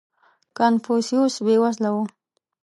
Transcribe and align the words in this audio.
•کنفوسیوس 0.57 1.35
بېوزله 1.45 1.89
و. 1.93 1.97